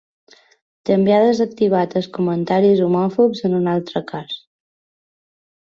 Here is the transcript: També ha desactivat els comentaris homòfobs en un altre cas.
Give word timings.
També 0.89 1.13
ha 1.15 1.19
desactivat 1.27 1.93
els 2.01 2.09
comentaris 2.17 2.83
homòfobs 2.87 3.45
en 3.51 3.61
un 3.61 3.71
altre 3.77 4.05
cas. 4.11 4.43